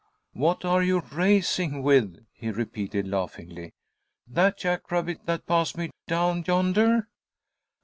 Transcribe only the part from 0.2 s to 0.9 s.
"What are